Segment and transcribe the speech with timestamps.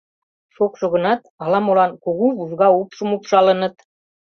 [0.55, 3.75] Шокшо гынат, ала-молан кугу вужга упшым упшалыныт.